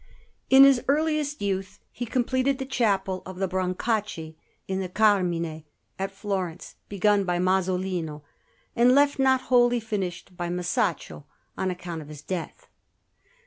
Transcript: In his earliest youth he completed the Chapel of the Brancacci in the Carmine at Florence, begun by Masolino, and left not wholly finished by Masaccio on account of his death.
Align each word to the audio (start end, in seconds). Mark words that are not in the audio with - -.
In 0.49 0.63
his 0.63 0.83
earliest 0.87 1.43
youth 1.43 1.79
he 1.91 2.07
completed 2.07 2.57
the 2.57 2.65
Chapel 2.65 3.21
of 3.23 3.37
the 3.37 3.47
Brancacci 3.47 4.35
in 4.67 4.79
the 4.79 4.89
Carmine 4.89 5.63
at 5.99 6.09
Florence, 6.09 6.75
begun 6.89 7.23
by 7.23 7.37
Masolino, 7.37 8.23
and 8.75 8.95
left 8.95 9.19
not 9.19 9.41
wholly 9.41 9.79
finished 9.79 10.35
by 10.35 10.49
Masaccio 10.49 11.25
on 11.55 11.69
account 11.69 12.01
of 12.01 12.07
his 12.07 12.23
death. 12.23 12.65